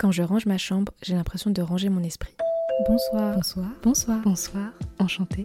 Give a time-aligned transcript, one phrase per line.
[0.00, 2.34] Quand je range ma chambre, j'ai l'impression de ranger mon esprit.
[2.88, 3.34] Bonsoir.
[3.34, 3.68] Bonsoir.
[3.82, 4.22] Bonsoir.
[4.22, 4.72] Bonsoir.
[4.98, 5.44] Enchantée.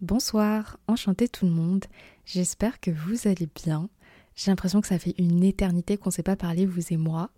[0.00, 1.84] Bonsoir, enchanté tout le monde.
[2.24, 3.90] J'espère que vous allez bien.
[4.34, 7.28] J'ai l'impression que ça fait une éternité qu'on ne s'est pas parlé, vous et moi.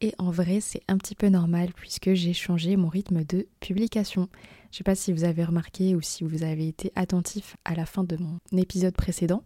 [0.00, 4.28] Et en vrai, c'est un petit peu normal puisque j'ai changé mon rythme de publication.
[4.70, 7.74] Je ne sais pas si vous avez remarqué ou si vous avez été attentif à
[7.74, 9.42] la fin de mon épisode précédent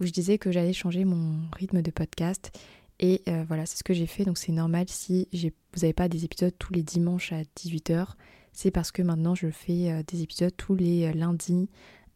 [0.00, 2.50] où je disais que j'allais changer mon rythme de podcast.
[2.98, 4.24] Et euh, voilà, c'est ce que j'ai fait.
[4.24, 8.06] Donc c'est normal si vous n'avez pas des épisodes tous les dimanches à 18h.
[8.52, 11.68] C'est parce que maintenant je fais euh, des épisodes tous les euh, lundis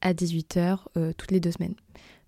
[0.03, 1.75] à 18h toutes les deux semaines.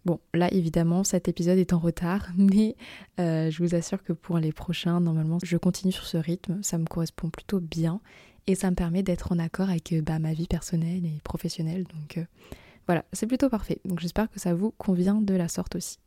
[0.09, 2.77] Bon, là évidemment, cet épisode est en retard, mais
[3.21, 6.63] euh, je vous assure que pour les prochains, normalement, je continue sur ce rythme.
[6.63, 8.01] Ça me correspond plutôt bien
[8.47, 11.85] et ça me permet d'être en accord avec euh, bah, ma vie personnelle et professionnelle.
[11.85, 12.25] Donc euh,
[12.87, 13.83] voilà, c'est plutôt parfait.
[13.85, 15.99] Donc j'espère que ça vous convient de la sorte aussi.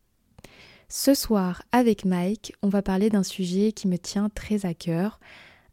[0.89, 5.19] Ce soir, avec Mike, on va parler d'un sujet qui me tient très à cœur.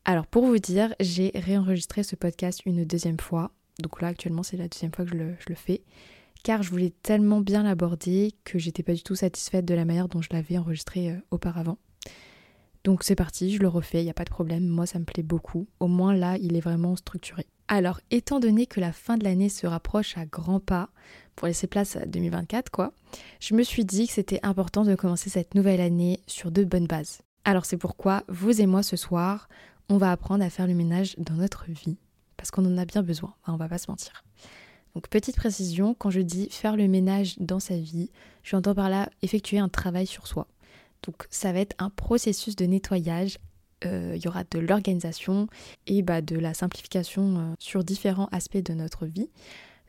[0.05, 3.53] Alors pour vous dire, j'ai réenregistré ce podcast une deuxième fois.
[3.79, 5.81] Donc là, actuellement, c'est la deuxième fois que je le fais
[6.49, 10.09] car je voulais tellement bien l'aborder que j'étais pas du tout satisfaite de la manière
[10.09, 11.77] dont je l'avais enregistré euh, auparavant.
[12.85, 15.05] Donc c'est parti, je le refais, il n'y a pas de problème, moi ça me
[15.05, 15.67] plaît beaucoup.
[15.79, 17.45] Au moins là, il est vraiment structuré.
[17.69, 20.89] Alors, étant donné que la fin de l'année se rapproche à grands pas,
[21.37, 22.95] pour laisser place à 2024 quoi,
[23.41, 26.87] je me suis dit que c'était important de commencer cette nouvelle année sur de bonnes
[26.87, 27.21] bases.
[27.45, 29.51] Alors c'est pourquoi, vous et moi ce soir,
[29.91, 31.99] on va apprendre à faire le ménage dans notre vie,
[32.39, 34.25] parce qu'on en a bien besoin, on va pas se mentir.
[34.95, 38.11] Donc petite précision, quand je dis faire le ménage dans sa vie,
[38.43, 40.47] j'entends par là effectuer un travail sur soi.
[41.05, 43.39] Donc ça va être un processus de nettoyage.
[43.85, 45.47] Euh, il y aura de l'organisation
[45.87, 49.31] et bah, de la simplification euh, sur différents aspects de notre vie.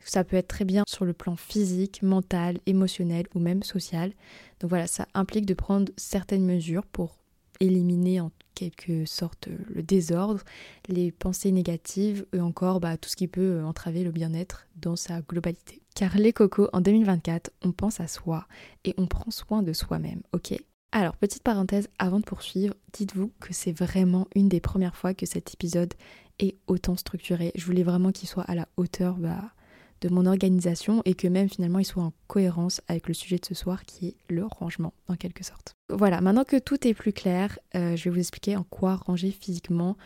[0.04, 4.12] Ça peut être très bien sur le plan physique, mental, émotionnel ou même social.
[4.60, 7.19] Donc voilà, ça implique de prendre certaines mesures pour
[7.60, 10.42] éliminer en quelque sorte euh, le désordre,
[10.88, 14.96] les pensées négatives et encore bah, tout ce qui peut euh, entraver le bien-être dans
[14.96, 15.82] sa globalité.
[15.94, 18.46] Car les cocos, en 2024, on pense à soi
[18.84, 20.54] et on prend soin de soi-même, ok?
[20.92, 25.26] Alors, petite parenthèse avant de poursuivre, dites-vous que c'est vraiment une des premières fois que
[25.26, 25.94] cet épisode
[26.40, 27.52] est autant structuré.
[27.54, 29.52] Je voulais vraiment qu'il soit à la hauteur bah,
[30.00, 33.44] de mon organisation et que même finalement il soit en cohérence avec le sujet de
[33.44, 35.74] ce soir qui est le rangement en quelque sorte.
[35.90, 39.30] Voilà, maintenant que tout est plus clair, euh, je vais vous expliquer en quoi ranger
[39.30, 39.96] physiquement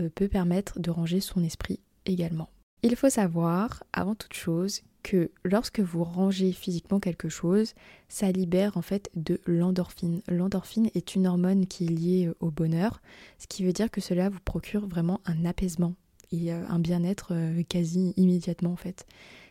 [0.00, 2.48] euh, peut permettre de ranger son esprit également.
[2.82, 7.74] Il faut savoir, avant toute chose, que lorsque vous rangez physiquement quelque chose,
[8.08, 10.22] ça libère en fait de l'endorphine.
[10.28, 13.02] L'endorphine est une hormone qui est liée euh, au bonheur,
[13.38, 15.94] ce qui veut dire que cela vous procure vraiment un apaisement
[16.30, 17.34] et un bien-être
[17.68, 19.04] quasi immédiatement en fait.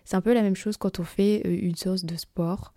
[0.05, 2.73] C'est un peu la même chose quand on fait euh, une source de sport.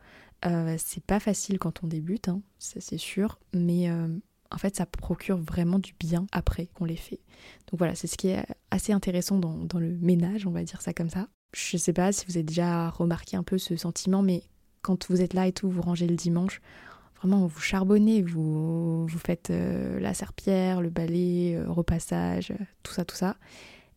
[0.47, 4.09] Euh, c'est pas facile quand on débute, hein, ça c'est sûr, mais euh,
[4.51, 7.21] en fait ça procure vraiment du bien après qu'on les fait.
[7.71, 10.93] Donc voilà, c'est ce qui est assez intéressant dans, le ménage, on va dire ça
[10.93, 11.29] comme ça.
[11.55, 14.43] Je sais pas si vous avez déjà remarqué un peu ce sentiment, mais
[14.83, 16.61] quand vous êtes là et tout, vous rangez le dimanche,
[17.17, 22.53] vraiment vous charbonnez, vous, vous faites la serpillère, le balai, repassage,
[22.83, 23.37] tout ça, tout ça.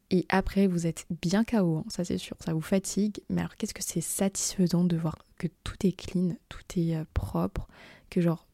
[0.10, 3.20] Et après, vous êtes bien KO, hein, ça c'est sûr, ça vous fatigue.
[3.30, 7.04] Mais alors, qu'est-ce que c'est satisfaisant de voir que tout est clean, tout est euh,
[7.14, 7.68] propre,
[8.10, 8.46] que genre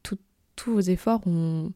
[0.56, 1.74] tous vos efforts ont,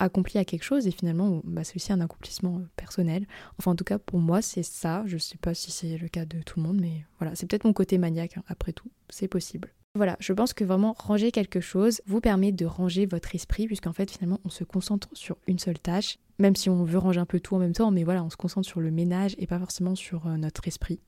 [0.00, 3.26] accompli à quelque chose et finalement, bah, c'est aussi un accomplissement euh, personnel.
[3.58, 5.04] Enfin, en tout cas, pour moi, c'est ça.
[5.06, 7.64] Je sais pas si c'est le cas de tout le monde, mais voilà, c'est peut-être
[7.64, 9.72] mon côté maniaque, hein, après tout, c'est possible.
[9.96, 13.94] Voilà, je pense que vraiment ranger quelque chose vous permet de ranger votre esprit, puisqu'en
[13.94, 17.24] fait finalement on se concentre sur une seule tâche, même si on veut ranger un
[17.24, 19.58] peu tout en même temps, mais voilà, on se concentre sur le ménage et pas
[19.58, 21.00] forcément sur euh, notre esprit.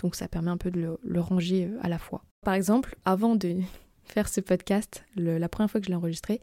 [0.00, 2.24] Donc ça permet un peu de le, ranger euh, à la fois.
[2.42, 3.56] Par exemple, avant de
[4.04, 6.40] faire ce podcast, la première fois que je l'ai enregistré,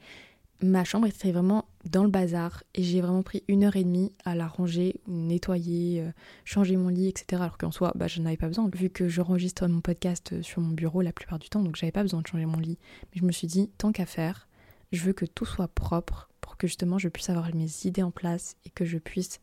[0.62, 4.12] ma chambre était vraiment dans le bazar et j'ai vraiment pris une heure et demie
[4.26, 6.12] à la ranger, nettoyer, euh,
[6.46, 7.42] changer mon lit, etc.
[7.42, 10.62] Alors qu'en soi, bah, je n'avais pas besoin, vu que j'enregistre mon podcast euh, sur
[10.62, 12.78] mon bureau la plupart du temps, donc j'avais pas besoin de changer mon lit.
[13.14, 14.48] Mais je me suis dit, tant qu'à faire,
[14.92, 18.12] je veux que tout soit propre pour que justement je puisse avoir mes idées en
[18.12, 19.40] place et que je puisse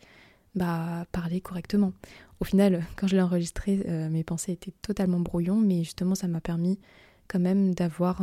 [0.55, 1.93] bah, parler correctement.
[2.41, 6.29] Au final, quand je l'ai enregistré, euh, mes pensées étaient totalement brouillons, mais justement ça
[6.29, 6.79] m'a permis
[7.27, 8.23] quand même d'avoir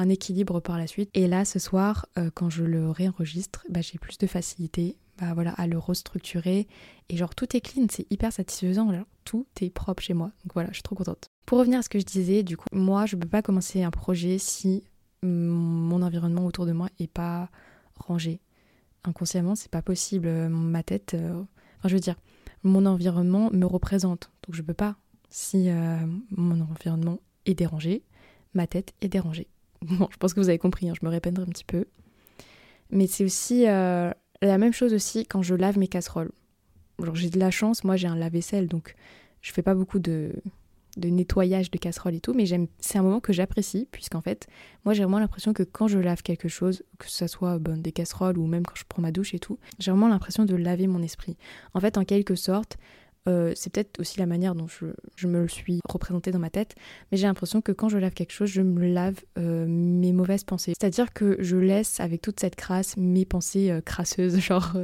[0.00, 1.10] un équilibre par la suite.
[1.14, 5.34] Et là, ce soir, euh, quand je le réenregistre, bah, j'ai plus de facilité bah,
[5.34, 6.66] voilà, à le restructurer.
[7.10, 8.90] Et genre, tout est clean, c'est hyper satisfaisant.
[9.24, 10.32] tout est propre chez moi.
[10.44, 11.26] Donc voilà, je suis trop contente.
[11.44, 13.90] Pour revenir à ce que je disais, du coup, moi, je peux pas commencer un
[13.90, 14.84] projet si
[15.22, 17.50] mon environnement autour de moi est pas
[17.94, 18.40] rangé.
[19.04, 20.28] Inconsciemment, c'est pas possible.
[20.48, 21.42] Ma tête, euh,
[21.78, 22.16] enfin, je veux dire,
[22.62, 24.30] mon environnement me représente.
[24.46, 24.96] Donc je peux pas
[25.28, 25.98] si euh,
[26.30, 28.02] mon environnement est dérangé,
[28.54, 29.48] ma tête est dérangée.
[29.86, 31.86] Bon, je pense que vous avez compris, hein, je me répéterai un petit peu.
[32.90, 34.10] Mais c'est aussi euh,
[34.42, 36.32] la même chose aussi quand je lave mes casseroles.
[37.14, 38.94] j'ai de la chance, moi j'ai un lave-vaisselle, donc
[39.40, 40.32] je fais pas beaucoup de,
[40.96, 44.48] de nettoyage de casseroles et tout, mais j'aime, c'est un moment que j'apprécie, puisqu'en fait,
[44.84, 47.92] moi j'ai vraiment l'impression que quand je lave quelque chose, que ce soit bon, des
[47.92, 50.86] casseroles ou même quand je prends ma douche et tout, j'ai vraiment l'impression de laver
[50.86, 51.36] mon esprit.
[51.74, 52.76] En fait, en quelque sorte,
[53.28, 56.74] euh, c'est peut-être aussi la manière dont je, me le suis représenté dans ma tête,
[57.10, 60.44] mais j'ai l'impression que quand je lave quelque chose, je me lave euh, mes mauvaises
[60.44, 60.72] pensées.
[60.78, 64.74] C'est-à-dire que je laisse avec toute cette crasse mes pensées euh, crasseuses, genre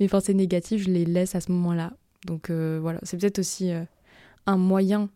[0.00, 1.92] mes pensées négatives, je les laisse à ce moment-là.
[2.26, 3.70] Donc voilà, c'est peut-être aussi
[4.46, 5.10] un moyen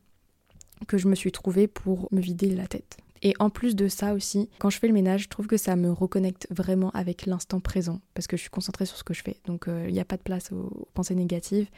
[0.86, 2.98] que je me suis trouvé pour me vider la tête.
[3.22, 5.74] Et en plus de ça aussi, quand je fais le ménage, je trouve que ça
[5.74, 9.22] me reconnecte vraiment avec l'instant présent parce que je suis concentrée sur ce que je
[9.22, 9.38] fais.
[9.46, 11.70] Donc il n'y a pas de place aux pensées négatives.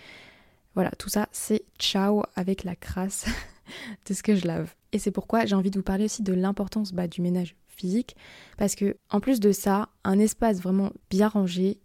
[0.75, 3.26] Voilà, tout ça, c'est ciao avec la crasse
[4.08, 4.75] de ce que je lave.
[4.93, 8.17] Et c'est pourquoi j'ai envie de vous parler aussi de l'importance bah, du ménage physique,
[8.58, 11.81] parce que en plus de ça, un espace vraiment bien rangé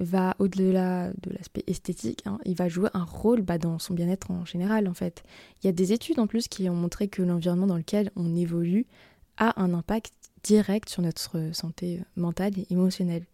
[0.00, 4.30] va au-delà de l'aspect esthétique, hein, il va jouer un rôle bah, dans son bien-être
[4.30, 5.22] en général en fait.
[5.62, 8.36] Il y a des études en plus qui ont montré que l'environnement dans lequel on
[8.36, 8.86] évolue
[9.38, 10.12] a un impact
[10.42, 13.26] direct sur notre santé mentale et émotionnelle.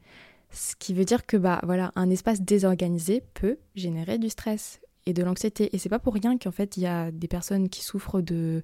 [0.51, 5.13] Ce qui veut dire que bah voilà, un espace désorganisé peut générer du stress, et
[5.13, 5.75] de l'anxiété.
[5.75, 8.63] Et c'est pas pour rien qu'en fait il y a des personnes qui souffrent de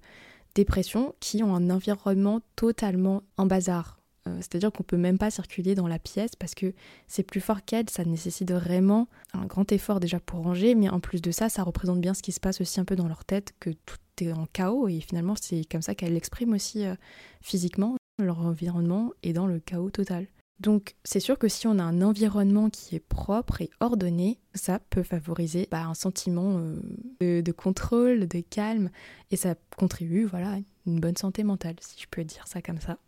[0.55, 4.01] dépression qui ont un environnement totalement en bazar.
[4.29, 6.75] Euh, c'est-à-dire qu'on peut même pas circuler dans la pièce parce que
[7.09, 11.01] c'est plus fort qu'elle, ça nécessite vraiment un grand effort déjà pour ranger, mais en
[11.01, 13.25] plus de ça, ça représente bien ce qui se passe aussi un peu dans leur
[13.25, 16.95] tête, que tout est en chaos et finalement c'est comme ça qu'elles l'expriment aussi euh,
[17.41, 20.27] physiquement, leur environnement est dans le chaos total.
[20.61, 24.79] Donc c'est sûr que si on a un environnement qui est propre et ordonné, ça
[24.91, 26.61] peut favoriser bah, un sentiment
[27.23, 28.91] euh, de, contrôle, de calme,
[29.31, 32.81] et ça contribue voilà, à une bonne santé mentale, si je peux dire ça comme
[32.81, 32.99] ça.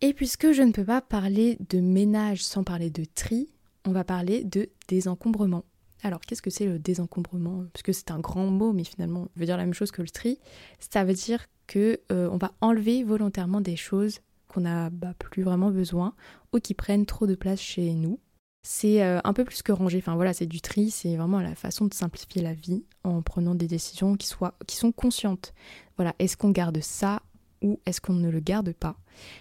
[0.00, 3.48] Et puisque je ne peux pas parler de ménage sans parler de tri,
[3.84, 5.64] on va parler de désencombrement.
[6.02, 7.64] Alors, qu'est-ce que c'est le désencombrement?
[7.72, 10.02] Parce que c'est un grand mot, mais finalement, ça veut dire la même chose que
[10.02, 10.40] le tri.
[10.80, 14.18] Ça veut dire que euh, va enlever volontairement des choses
[14.52, 16.14] qu'on n'a bah, plus vraiment besoin
[16.52, 18.18] ou qui prennent trop de place chez nous.
[18.64, 21.56] C'est euh, un peu plus que ranger, enfin voilà, c'est du tri, c'est vraiment la
[21.56, 25.52] façon de simplifier la vie en prenant des décisions qui, soient, qui sont conscientes.
[25.96, 27.22] Voilà, est-ce qu'on garde ça
[27.60, 28.96] ou est-ce qu'on ne le garde pas?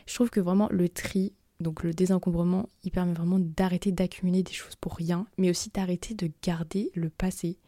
[0.07, 4.53] Je trouve que vraiment le tri, donc le désencombrement, il permet vraiment d'arrêter d'accumuler des
[4.53, 7.59] choses pour rien, mais aussi d'arrêter de garder le passé.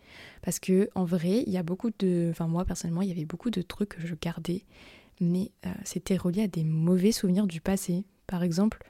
[0.41, 2.29] Parce que en vrai, il y a beaucoup de.
[2.31, 4.65] Enfin, moi personnellement, il y avait beaucoup de trucs que je gardais
[5.19, 8.05] mais euh, c'était relié à des mauvais souvenirs du passé.
[8.27, 8.83] Par exemple,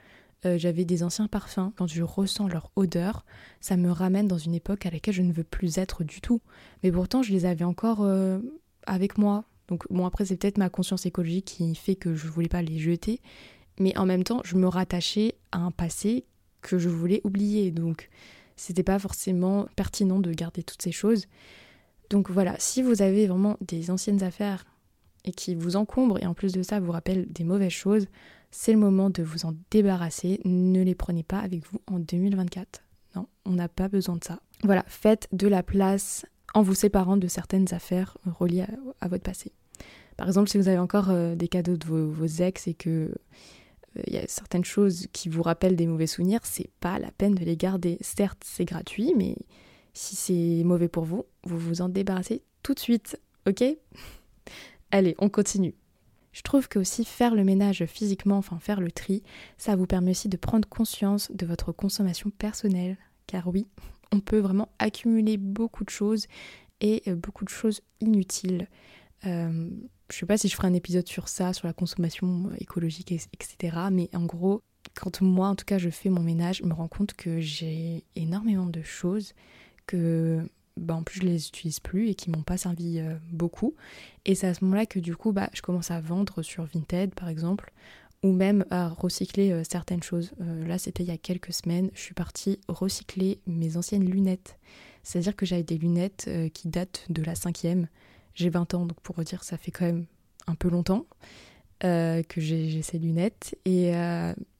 [0.45, 3.25] euh, j'avais des anciens parfums, quand je ressens leur odeur,
[3.61, 6.41] ça me ramène dans une époque à laquelle je ne veux plus être du tout.
[6.83, 8.39] Mais pourtant, je les avais encore euh,
[8.85, 9.45] avec moi.
[9.69, 12.61] Donc bon, après, c'est peut-être ma conscience écologique qui fait que je ne voulais pas
[12.61, 13.21] les jeter.
[13.79, 16.25] Mais en même temps, je me rattachais à un passé
[16.61, 17.71] que je voulais oublier.
[17.71, 18.09] Donc,
[18.55, 21.25] c'était pas forcément pertinent de garder toutes ces choses.
[22.09, 24.65] Donc voilà, si vous avez vraiment des anciennes affaires
[25.25, 28.07] et qui vous encombre et en plus de ça vous rappelle des mauvaises choses,
[28.51, 30.39] c'est le moment de vous en débarrasser.
[30.45, 32.83] Ne les prenez pas avec vous en 2024.
[33.15, 34.39] Non, on n'a pas besoin de ça.
[34.63, 38.65] Voilà, faites de la place en vous séparant de certaines affaires reliées
[39.01, 39.51] à, votre passé.
[40.17, 43.13] Par exemple, si vous avez encore euh, des cadeaux de vos, ex et que
[43.95, 47.11] il euh, y a certaines choses qui vous rappellent des mauvais souvenirs, c'est pas la
[47.11, 47.97] peine de les garder.
[48.01, 49.35] Certes, c'est gratuit, mais
[49.93, 53.63] si c'est mauvais pour vous, vous vous en débarrassez tout de suite, ok?
[54.93, 55.73] Allez, on continue.
[56.33, 59.23] Je trouve que aussi faire le ménage physiquement, enfin faire le tri,
[59.57, 62.97] ça vous permet aussi de prendre conscience de votre consommation personnelle.
[63.25, 63.65] Car oui,
[64.11, 66.27] on peut vraiment accumuler beaucoup de choses
[66.79, 68.67] et euh, beaucoup de choses inutiles.
[69.25, 69.67] Euh,
[70.11, 73.77] je sais pas si je ferai un épisode sur ça, sur la consommation écologique, etc.
[73.91, 74.61] Mais en gros,
[74.93, 78.03] quand moi, en tout cas, je fais mon ménage, je me rends compte que j'ai
[78.15, 79.33] énormément de choses
[79.87, 80.47] que
[80.77, 83.75] bah, en plus je les utilise plus et qui m'ont pas servi euh, beaucoup.
[84.25, 87.13] Et c'est à ce moment-là que du coup bah, je commence à vendre sur Vinted
[87.13, 87.71] par exemple
[88.23, 90.31] ou même à recycler euh, certaines choses.
[90.41, 94.57] Euh, là c'était il y a quelques semaines, je suis partie recycler mes anciennes lunettes.
[95.03, 97.89] C'est-à-dire que j'avais des lunettes qui datent de la cinquième.
[98.35, 100.05] J'ai 20 ans donc pour dire ça fait quand même
[100.47, 101.05] un peu longtemps.
[101.81, 103.91] que j'ai ces lunettes et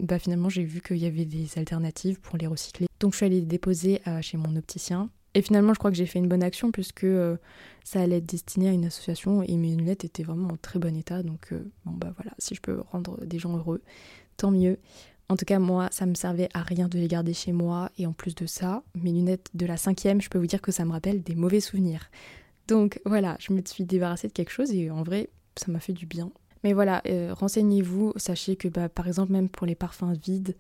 [0.01, 2.87] bah finalement j'ai vu qu'il y avait des alternatives pour les recycler.
[2.99, 6.05] Donc je suis allée les déposer chez mon opticien et finalement, je crois que j'ai
[6.05, 7.37] fait une bonne action puisque euh,
[7.83, 10.95] ça allait être destiné à une association et mes lunettes étaient vraiment en très bon
[10.95, 11.23] état.
[11.23, 13.81] Donc, euh, bon, bah voilà, si je peux rendre des gens heureux,
[14.37, 14.77] tant mieux.
[15.29, 17.89] En tout cas, moi, ça me servait à rien de les garder chez moi.
[17.97, 20.71] Et en plus de ça, mes lunettes de la cinquième, je peux vous dire que
[20.71, 22.09] ça me rappelle des mauvais souvenirs.
[22.67, 25.93] Donc voilà, je me suis débarrassée de quelque chose et en vrai, ça m'a fait
[25.93, 26.31] du bien.
[26.63, 30.55] Mais voilà, euh, renseignez-vous, sachez que bah, par exemple même pour les parfums vides,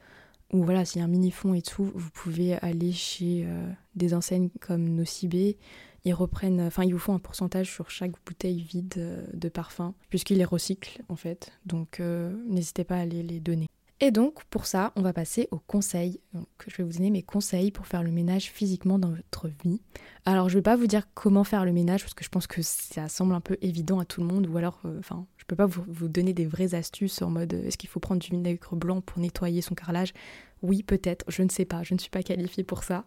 [0.53, 3.69] ou voilà, s'il y a un mini fond et tout, vous pouvez aller chez euh,
[3.95, 5.57] des enseignes comme Nocibé.
[6.05, 9.93] Ils reprennent, enfin ils vous font un pourcentage sur chaque bouteille vide euh, de parfum,
[10.09, 11.51] puisqu'ils les recyclent en fait.
[11.65, 13.67] Donc n'hésitez pas à aller les donner.
[14.03, 16.19] Et donc, pour ça, on va passer aux conseils.
[16.33, 19.79] Donc, je vais vous donner mes conseils pour faire le ménage physiquement dans votre vie.
[20.25, 22.45] Alors, je ne vais pas vous dire comment faire le ménage parce que je pense
[22.45, 24.47] que ça semble un peu évident à tout le monde.
[24.47, 27.67] Ou alors, euh, enfin, je peux pas vous, donner des vraies astuces en mode euh,
[27.67, 30.13] est-ce qu'il faut prendre du vinaigre blanc pour nettoyer son carrelage?
[30.61, 33.05] Oui, peut-être, je ne sais pas, je ne suis pas qualifiée pour ça.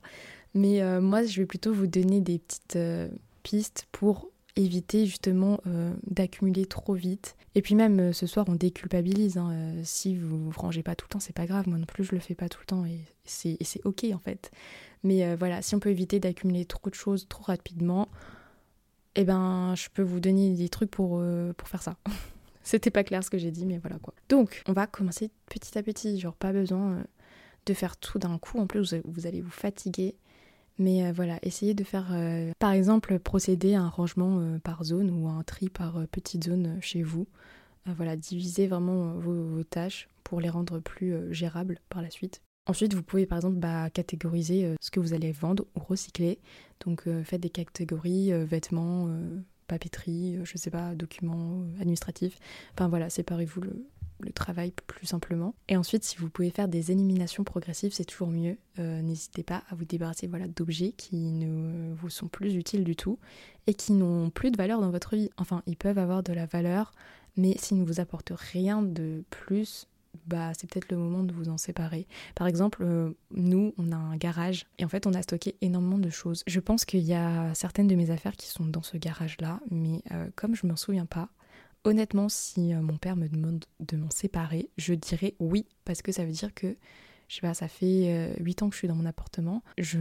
[0.54, 2.78] Mais euh, moi, je vais plutôt vous donner des petites
[3.42, 7.36] pistes pour éviter justement euh, d'accumuler trop vite.
[7.54, 9.36] Et puis même euh, ce soir, on déculpabilise.
[9.36, 11.68] Hein, euh, si vous ne rangez pas tout le temps, c'est pas grave.
[11.68, 14.50] Moi non plus, je le fais pas tout le temps et c'est ok en fait.
[15.02, 18.08] Mais voilà, si on peut éviter d'accumuler trop de choses trop rapidement,
[19.16, 21.22] eh ben, je peux vous donner des trucs pour,
[21.56, 21.96] pour faire ça.
[22.62, 24.14] C'était pas clair ce que j'ai dit, mais voilà quoi.
[24.28, 26.18] Donc, on va commencer petit à petit.
[26.18, 27.04] Genre, pas besoin
[27.66, 28.58] de faire tout d'un coup.
[28.58, 30.16] En plus, vous allez vous fatiguer.
[30.78, 34.84] Mais euh, voilà, essayez de faire, euh, par exemple, procéder à un rangement euh, par
[34.84, 37.26] zone ou à un tri par petite zone chez vous.
[37.86, 42.42] voilà, divisez vraiment vos, tâches pour les rendre plus gérables par la suite.
[42.66, 46.40] Ensuite, vous pouvez par exemple bah, catégoriser ce que vous allez vendre ou recycler.
[46.84, 49.08] Donc faites des catégories vêtements,
[49.66, 52.38] papeterie, je sais pas, documents administratifs.
[52.74, 53.86] Enfin voilà, séparez-vous le,
[54.34, 55.54] travail plus simplement.
[55.68, 58.56] Et ensuite, si vous pouvez faire des éliminations progressives, c'est toujours mieux.
[58.78, 62.96] Euh, n'hésitez pas à vous débarrasser voilà, d'objets qui ne vous sont plus utiles du
[62.96, 63.18] tout
[63.66, 65.30] et qui n'ont plus de valeur dans votre vie.
[65.36, 66.92] Enfin, ils peuvent avoir de la valeur,
[67.36, 69.86] mais s'ils ne vous apportent rien de plus,
[70.26, 72.06] bah c'est peut-être le moment de vous en séparer.
[72.34, 75.98] Par exemple, euh, nous, on a un garage et en fait, on a stocké énormément
[75.98, 76.42] de choses.
[76.46, 80.02] Je pense qu'il y a certaines de mes affaires qui sont dans ce garage-là, mais
[80.12, 81.28] euh, comme je m'en souviens pas,
[81.86, 86.10] Honnêtement, si euh, mon père me demande de m'en séparer, je dirais oui, parce que
[86.10, 86.76] ça veut dire que,
[87.28, 89.98] je sais pas, ça fait 8 euh, ans que je suis dans mon appartement, je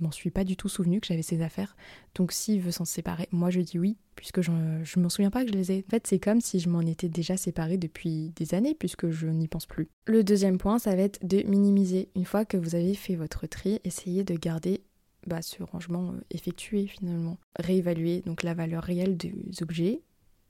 [0.00, 1.76] m'en suis pas du tout souvenu que j'avais ces affaires,
[2.14, 5.44] donc s'il veut s'en séparer, moi je dis oui, puisque je ne m'en souviens pas
[5.44, 5.84] que je les ai.
[5.86, 9.26] En fait, c'est comme si je m'en étais déjà séparée depuis des années, puisque je
[9.26, 9.88] n'y pense plus.
[10.06, 12.08] Le deuxième point, ça va être de minimiser.
[12.16, 14.82] Une fois que vous avez fait votre tri, essayez de garder
[15.26, 17.38] bah, ce rangement euh, effectué finalement.
[17.58, 20.00] Réévaluer donc la valeur réelle des objets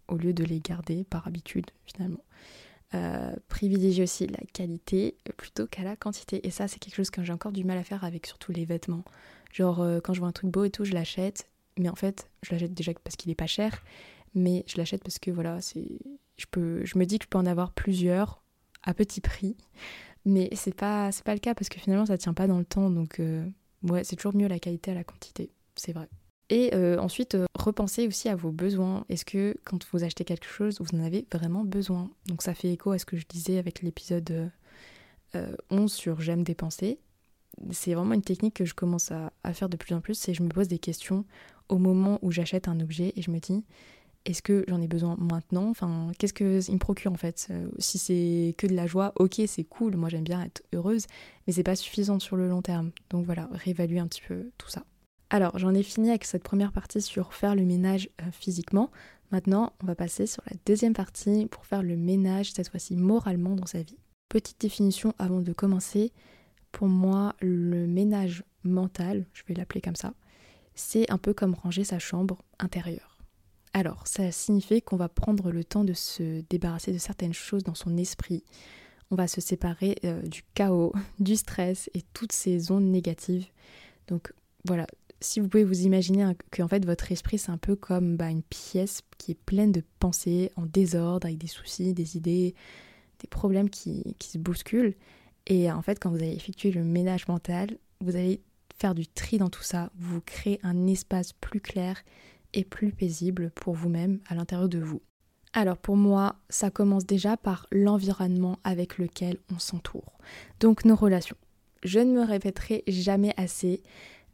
[0.08, 2.22] au lieu de les garder par habitude finalement.
[2.96, 6.46] Euh, privilégier aussi la qualité plutôt qu'à la quantité.
[6.46, 8.64] Et ça, c'est quelque chose que j'ai encore du mal à faire avec surtout les
[8.64, 9.04] vêtements.
[9.52, 11.48] Genre, euh, quand je vois un truc beau et tout, je l'achète.
[11.78, 13.82] Mais en fait, je l'achète déjà parce qu'il est pas cher.
[14.34, 15.98] Mais je l'achète parce que voilà, c'est,
[16.36, 18.42] je peux, je me dis que je peux en avoir plusieurs
[18.82, 19.56] à petit prix.
[20.24, 22.64] Mais c'est pas, c'est pas le cas parce que finalement, ça tient pas dans le
[22.64, 22.90] temps.
[22.90, 23.46] Donc, euh,
[23.82, 25.50] ouais, c'est toujours mieux la qualité à la quantité.
[25.76, 26.08] C'est vrai.
[26.48, 29.04] Et euh, ensuite, euh, repensez aussi à vos besoins.
[29.08, 32.10] Est-ce que quand vous achetez quelque chose, vous en avez vraiment besoin?
[32.26, 34.50] Donc ça fait écho à ce que je disais avec l'épisode
[35.34, 37.00] 11 euh, sur j'aime dépenser.
[37.72, 40.42] C'est vraiment une technique que je commence à, faire de plus en plus, c'est je
[40.42, 41.24] me pose des questions
[41.68, 43.64] au moment où j'achète un objet et je me dis
[44.26, 45.70] est-ce que j'en ai besoin maintenant?
[45.70, 47.50] Enfin, qu'est-ce qu'il me procure en fait?
[47.78, 51.06] Si c'est que de la joie, ok, c'est cool, moi j'aime bien être heureuse,
[51.46, 52.90] mais c'est pas suffisant sur le long terme.
[53.10, 54.84] Donc voilà, réévaluer un petit peu tout ça.
[55.30, 58.90] Alors, j'en ai fini avec cette première partie sur faire le ménage euh, physiquement.
[59.32, 63.56] Maintenant, on va passer sur la deuxième partie pour faire le ménage, cette fois-ci moralement
[63.56, 63.98] dans sa vie.
[64.28, 66.12] Petite définition avant de commencer.
[66.70, 70.14] Pour moi, le ménage mental, je vais l'appeler comme ça,
[70.74, 73.18] c'est un peu comme ranger sa chambre intérieure.
[73.72, 77.74] Alors, ça signifie qu'on va prendre le temps de se débarrasser de certaines choses dans
[77.74, 78.44] son esprit.
[79.10, 83.46] On va se séparer euh, du chaos, du stress et toutes ces ondes négatives.
[84.08, 84.32] Donc
[84.64, 84.86] voilà,
[85.20, 88.42] si vous pouvez vous imaginer que fait votre esprit c'est un peu comme bah, une
[88.42, 92.54] pièce qui est pleine de pensées en désordre, avec des soucis, des idées,
[93.20, 94.94] des problèmes qui se bousculent.
[95.46, 98.40] Et en fait quand vous allez effectuer le ménage mental, vous allez
[98.78, 102.02] faire du tri dans tout ça, vous créez un espace plus clair
[102.52, 105.02] et plus paisible pour vous-même à l'intérieur de vous.
[105.52, 110.18] Alors pour moi, ça commence déjà par l'environnement avec lequel on s'entoure.
[110.60, 111.36] Donc nos relations.
[111.82, 113.82] Je ne me répéterai jamais assez,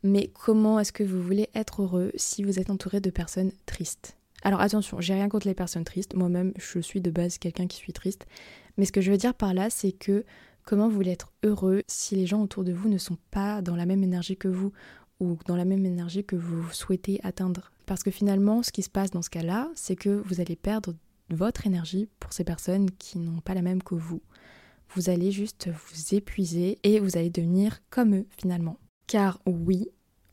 [0.03, 4.17] mais comment est-ce que vous voulez être heureux si vous êtes entouré de personnes tristes?
[4.43, 7.77] Alors attention, j'ai rien contre les personnes tristes, moi-même je suis de base quelqu'un qui
[7.77, 8.27] suis triste,
[8.77, 10.25] mais ce que je veux dire par là, c'est que
[10.65, 13.77] comment vous voulez être heureux si les gens autour de vous ne sont pas dans
[13.77, 14.73] la même énergie que vous
[15.21, 17.71] ou dans la même énergie que vous souhaitez atteindre?
[17.87, 20.95] Parce que finalement, ce qui se passe dans ce cas-là, c'est que vous allez perdre
[21.31, 24.23] votre énergie pour ces personnes qui n'ont pas la même que vous.
[24.95, 28.77] Vous allez juste vous épuiser et vous allez devenir comme eux finalement.
[29.13, 29.89] Car oui,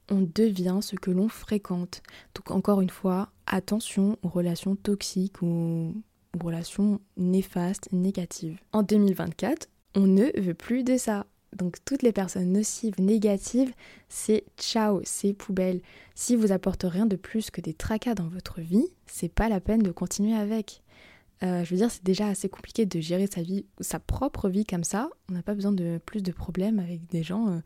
[0.10, 2.02] on devient ce que l'on fréquente.
[2.34, 5.94] Donc encore une fois, attention aux relations toxiques ou
[6.34, 8.58] ou relations néfastes, négatives.
[8.72, 11.26] En 2024, on ne veut plus de ça.
[11.58, 13.74] Donc toutes les personnes nocives, négatives,
[14.08, 15.82] c'est ciao, c'est poubelle.
[16.16, 19.60] Si vous apporte rien de plus que des tracas dans votre vie, c'est pas la
[19.60, 20.84] peine de continuer avec.
[21.44, 24.64] Euh, je veux dire, c'est déjà assez compliqué de gérer sa vie, sa propre vie
[24.64, 25.10] comme ça.
[25.30, 27.60] On n'a pas besoin de plus de problèmes avec des gens euh,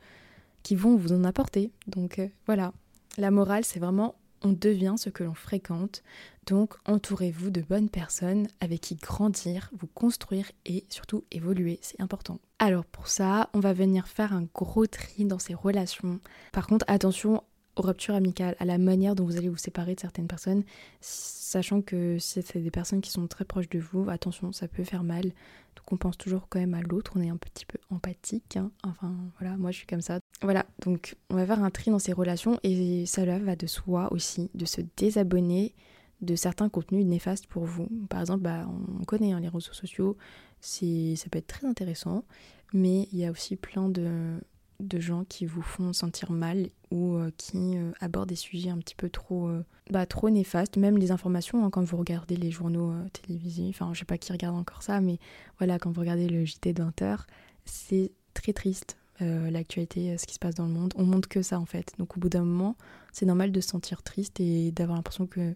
[0.63, 1.71] qui vont vous en apporter.
[1.87, 2.73] Donc euh, voilà,
[3.17, 6.03] la morale, c'est vraiment on devient ce que l'on fréquente.
[6.45, 12.39] Donc entourez-vous de bonnes personnes avec qui grandir, vous construire et surtout évoluer, c'est important.
[12.59, 16.19] Alors pour ça, on va venir faire un gros tri dans ces relations.
[16.51, 17.43] Par contre, attention
[17.75, 20.63] aux ruptures amicales, à la manière dont vous allez vous séparer de certaines personnes,
[21.01, 24.83] sachant que si c'est des personnes qui sont très proches de vous, attention, ça peut
[24.83, 25.23] faire mal.
[25.23, 28.57] Donc on pense toujours quand même à l'autre, on est un petit peu empathique.
[28.57, 28.71] Hein.
[28.83, 30.19] Enfin voilà, moi je suis comme ça.
[30.41, 34.11] Voilà, donc on va faire un tri dans ces relations et cela va de soi
[34.11, 35.73] aussi, de se désabonner
[36.21, 37.87] de certains contenus néfastes pour vous.
[38.09, 38.65] Par exemple, bah,
[38.99, 40.17] on connaît hein, les réseaux sociaux,
[40.61, 42.23] ça peut être très intéressant,
[42.71, 44.39] mais il y a aussi plein de,
[44.83, 48.77] de gens qui vous font sentir mal ou euh, qui euh, abordent des sujets un
[48.77, 50.77] petit peu trop, euh, bah, trop néfastes.
[50.77, 54.31] Même les informations, hein, quand vous regardez les journaux télévisés, enfin je sais pas qui
[54.31, 55.19] regarde encore ça, mais
[55.57, 57.21] voilà, quand vous regardez le JT de 20h,
[57.65, 58.97] c'est très triste.
[59.19, 61.93] l'actualité, ce qui se passe dans le monde, on montre que ça en fait.
[61.97, 62.75] Donc au bout d'un moment,
[63.13, 65.55] c'est normal de se sentir triste et d'avoir l'impression que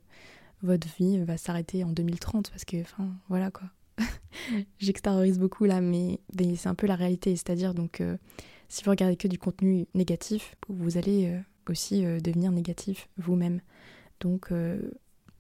[0.64, 3.68] votre vie va s'arrêter en 2030 parce que, enfin, voilà quoi.
[4.80, 7.36] J'extériorise beaucoup là, mais, mais c'est un peu la réalité.
[7.36, 8.02] C'est-à-dire donc
[8.70, 13.62] si vous regardez que du contenu négatif, vous allez euh, aussi euh, devenir négatif vous-même.
[14.20, 14.92] Donc euh,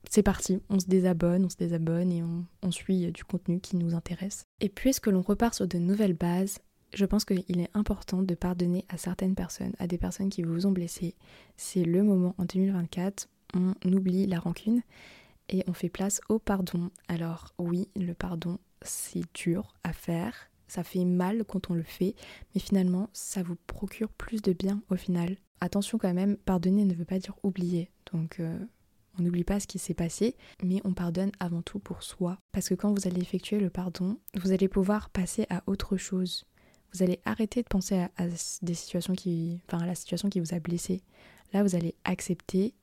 [0.09, 3.95] c'est parti, on se désabonne, on se désabonne et on, suit du contenu qui nous
[3.95, 4.45] intéresse.
[4.61, 6.59] Et puisque l'on repart sur de nouvelles bases,
[6.93, 10.65] je pense qu'il est important de pardonner à certaines personnes, à des personnes qui vous
[10.65, 11.15] ont blessé.
[11.57, 14.81] C'est le moment en 2024, on oublie la rancune
[15.49, 16.89] et on fait place au pardon.
[17.07, 22.15] Alors oui, le pardon, c'est dur à faire, ça fait mal quand on le fait,
[22.53, 25.37] mais finalement, ça vous procure plus de bien au final.
[25.61, 27.89] Attention quand même, pardonner ne veut pas dire oublier.
[28.13, 28.57] Donc, euh,
[29.19, 32.37] on n'oublie pas ce qui s'est passé, mais on pardonne avant tout pour soi.
[32.51, 36.45] Parce que quand vous allez effectuer le pardon, vous allez pouvoir passer à autre chose.
[36.93, 38.27] Vous allez arrêter de penser à,
[38.61, 41.01] des situations qui, enfin, à la situation qui vous a blessé.
[41.53, 42.73] Là, vous allez accepter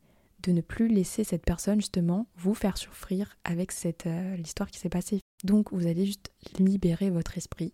[0.42, 3.72] de ne plus laisser cette personne justement vous faire souffrir avec
[4.06, 5.20] euh, l'histoire qui s'est passée.
[5.44, 7.72] Donc vous allez juste libérer votre esprit.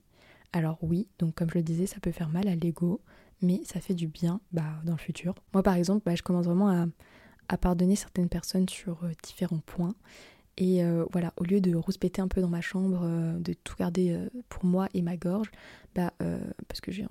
[0.52, 3.00] Alors oui, donc comme je le disais, ça peut faire mal à l'ego,
[3.40, 5.34] mais ça fait du bien bah, dans le futur.
[5.54, 6.68] Moi par exemple, bah, je commence vraiment
[7.48, 9.94] à, pardonner certaines personnes sur euh, différents points.
[10.56, 13.00] Et euh, voilà, au lieu de rouspéter un peu dans ma chambre,
[13.38, 15.50] de tout garder pour moi et ma gorge,
[15.94, 16.12] bah,
[16.68, 17.06] parce que j'ai,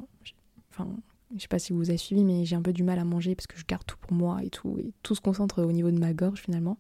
[0.70, 0.88] enfin,
[1.36, 3.36] je sais pas si vous avez suivi, mais j'ai un peu du mal à manger
[3.36, 5.92] parce que je garde tout pour moi et tout, et tout se concentre au niveau
[5.92, 6.78] de ma gorge finalement,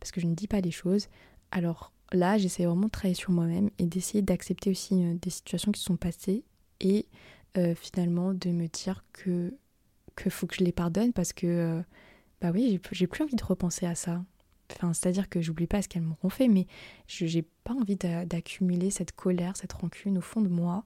[0.00, 1.08] parce que je ne dis pas les choses.
[1.50, 5.72] Alors là, j'essaie vraiment de travailler sur moi-même et d'essayer d'accepter aussi euh, des situations
[5.72, 6.44] qui sont passées
[6.80, 7.06] et
[7.56, 9.54] euh, finalement de me dire que
[10.14, 11.82] que faut que je les pardonne parce que euh,
[12.40, 14.24] bah oui, j'ai plus envie de repenser à ça.
[14.72, 16.66] Enfin, c'est-à-dire que j'oublie pas ce qu'elles m'ont fait, mais
[17.06, 20.84] j'ai pas envie d'accumuler cette colère, cette rancune au fond de moi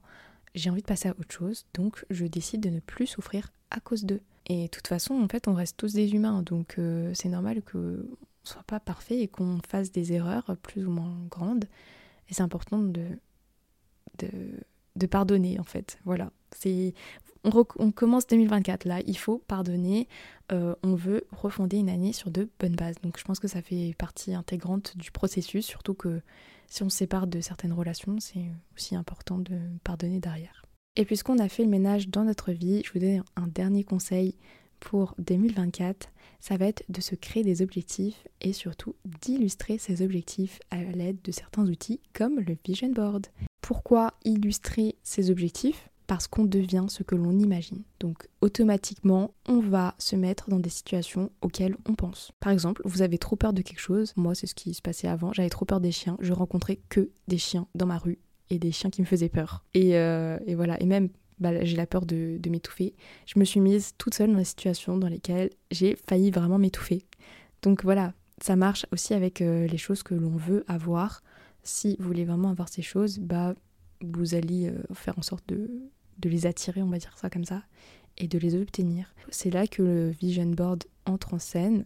[0.55, 3.79] j'ai envie de passer à autre chose, donc je décide de ne plus souffrir à
[3.79, 4.21] cause d'eux.
[4.45, 6.79] Et de toute façon, en fait, on reste tous des humains, donc
[7.13, 8.05] c'est normal qu'on ne
[8.43, 11.65] soit pas parfait et qu'on fasse des erreurs plus ou moins grandes.
[12.29, 13.05] Et c'est important de,
[14.19, 14.29] de,
[14.95, 15.99] de, pardonner, en fait.
[16.05, 16.31] Voilà.
[16.51, 16.93] C'est,
[17.43, 20.07] on, on, commence 2024 là, il faut pardonner.
[20.51, 22.95] Euh, on veut refonder une année sur de bonnes bases.
[23.03, 26.21] Donc je pense que ça fait partie intégrante du processus, surtout que
[26.67, 30.63] si on se sépare de certaines relations, c'est aussi important de pardonner derrière.
[30.95, 34.35] Et puisqu'on a fait le ménage dans notre vie, je vous donne un dernier conseil
[34.83, 40.59] pour 2024, ça va être de se créer des objectifs et surtout d'illustrer ces objectifs
[40.71, 43.27] à l'aide de certains outils comme le Vision Board.
[43.61, 45.89] Pourquoi illustrer ces objectifs?
[46.05, 47.83] Parce qu'on devient ce que l'on imagine.
[48.01, 52.33] Donc automatiquement, on va se mettre dans des situations auxquelles on pense.
[52.41, 54.11] Par exemple, vous avez trop peur de quelque chose.
[54.17, 55.31] Moi, c'est ce qui se passait avant.
[55.31, 56.17] J'avais trop peur des chiens.
[56.19, 58.19] Je rencontrais que des chiens dans ma rue
[58.49, 59.63] et des chiens qui me faisaient peur.
[59.73, 60.79] Et, euh, voilà.
[60.81, 61.07] Et même,
[61.39, 62.95] bah, j'ai la peur de, m'étouffer.
[63.25, 67.05] Je me suis mise toute seule dans des situations dans lesquelles j'ai failli vraiment m'étouffer.
[67.61, 71.23] Donc voilà, ça marche aussi avec euh, les choses que l'on veut avoir.
[71.63, 73.55] Si vous voulez vraiment avoir ces choses, bah
[74.01, 75.69] vous allez euh, faire en sorte de,
[76.23, 77.63] les attirer, on va dire ça comme ça,
[78.17, 79.13] et de les obtenir.
[79.29, 81.85] C'est là que le vision board entre en scène.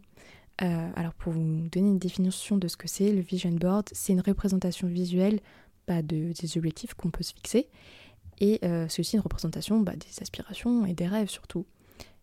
[0.64, 4.14] Euh, alors pour vous donner une définition de ce que c'est, le vision board, c'est
[4.14, 5.40] une représentation visuelle
[5.88, 7.70] bah, de, des objectifs qu'on peut se fixer,
[8.40, 11.66] et euh, c'est aussi une représentation bah, des aspirations et des rêves surtout.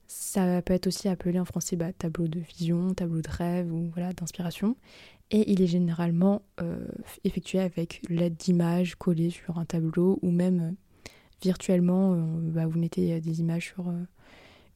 [0.06, 3.90] Ça peut être aussi appelé en français bah, tableau de vision, tableau de rêve ou
[3.94, 4.76] voilà d'inspiration.
[5.30, 6.86] et il est généralement euh,
[7.24, 11.10] effectué avec l'aide d'images collées sur un tableau ou même euh,
[11.42, 13.92] virtuellement, bah, vous mettez des images sur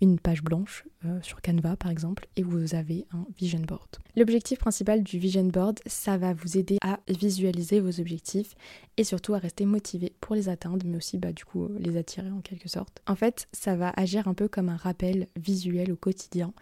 [0.00, 3.98] une page blanche euh, sur Canva par exemple et vous avez un vision board.
[4.16, 8.54] L'objectif principal du vision board, ça va vous aider à visualiser vos objectifs
[8.96, 11.96] et surtout à rester motivé pour les atteindre mais aussi bah, du coup euh, les
[11.96, 13.02] attirer en quelque sorte.
[13.06, 16.52] En fait, ça va agir un peu comme un rappel visuel au quotidien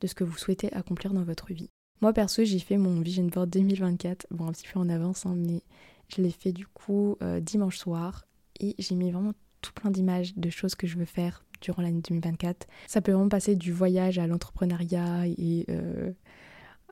[0.00, 1.70] de ce que vous souhaitez accomplir dans votre vie.
[2.02, 5.34] Moi perso, j'ai fait mon vision board 2024, bon un petit peu en avance hein,
[5.36, 5.62] mais
[6.08, 8.26] je l'ai fait du coup euh, dimanche soir
[8.60, 9.32] et j'ai mis vraiment
[9.62, 12.66] tout plein d'images de choses que je veux faire durant l'année 2024.
[12.86, 16.12] Ça peut vraiment passer du voyage à l'entrepreneuriat et euh,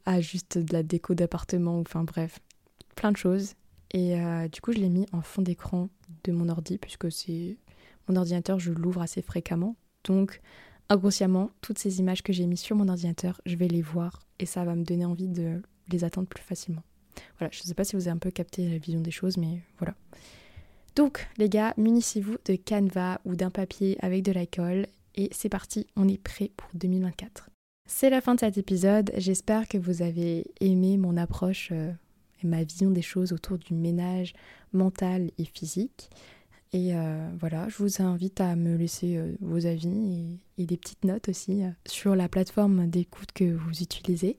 [0.07, 2.41] à juste de la déco d'appartement, enfin bref,
[2.95, 3.55] plein de choses.
[3.93, 5.89] Et euh, du coup, je l'ai mis en fond d'écran
[6.25, 7.57] de mon ordi, puisque c'est
[8.09, 9.77] mon ordinateur, je l'ouvre assez fréquemment.
[10.05, 10.41] Donc,
[10.89, 14.47] inconsciemment, toutes ces images que j'ai mises sur mon ordinateur, je vais les voir et
[14.47, 16.83] ça va me donner envie de les attendre plus facilement.
[17.39, 19.37] Voilà, je ne sais pas si vous avez un peu capté la vision des choses,
[19.37, 19.95] mais voilà.
[20.97, 25.49] Donc les gars, munissez-vous de Canva ou d'un papier avec de la colle et c'est
[25.49, 27.51] parti, on est prêt pour 2024.
[27.87, 31.93] C'est la fin de cet épisode, j'espère que vous avez aimé mon approche euh,
[32.43, 34.33] et ma vision des choses autour du ménage
[34.73, 36.11] mental et physique.
[36.73, 41.05] Et euh, voilà, je vous invite à me laisser euh, vos avis et, des petites
[41.05, 44.39] notes aussi sur la plateforme d'écoute que vous utilisez.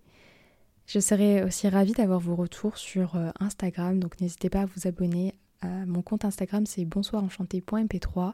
[0.88, 5.34] Je serai aussi ravie d'avoir vos retours sur Instagram, donc n'hésitez pas à vous abonner
[5.86, 8.34] mon compte Instagram c'est bonsoirenchanté.mp3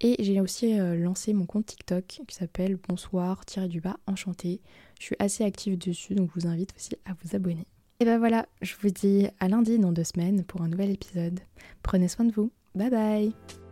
[0.00, 4.60] et j'ai aussi euh, lancé mon compte TikTok qui s'appelle bonsoir-du-bas enchanté.
[4.98, 7.66] Je suis assez active dessus donc je vous invite aussi à vous abonner.
[8.00, 11.40] Et ben voilà, je vous dis à lundi dans deux semaines pour un nouvel épisode.
[11.82, 12.50] Prenez soin de vous.
[12.74, 13.69] Bye bye